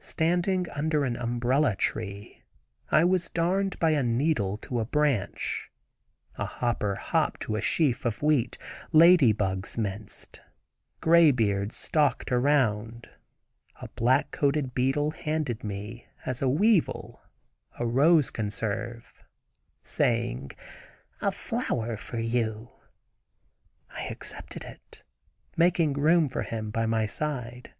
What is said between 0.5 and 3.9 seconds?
under an umbrella tree I was "darned" by